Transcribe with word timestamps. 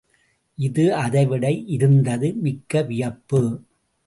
இது 0.57 0.95
அதைவிட 0.95 1.51
இருந்தது 1.67 2.33
மிக்க 2.37 2.81
வியப்பு. 2.81 3.41